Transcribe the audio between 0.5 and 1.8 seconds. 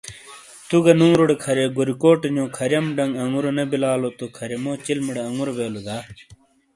تو گہ نوروٹے